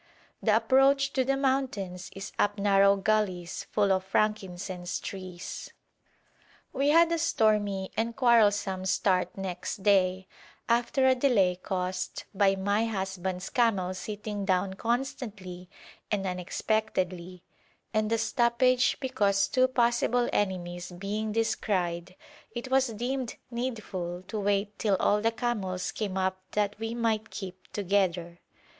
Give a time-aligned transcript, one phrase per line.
[0.41, 5.71] The approach to the mountains is up narrow gulleys full of frankincense trees.
[6.73, 10.27] We had a stormy and quarrelsome start next day,
[10.67, 15.69] after a delay caused by my husband's camel sitting down constantly
[16.09, 17.43] and unexpectedly,
[17.93, 22.15] and a stoppage because two possible enemies being descried
[22.55, 27.29] it was deemed needful to wait till all the camels came up that we might
[27.29, 28.39] keep together.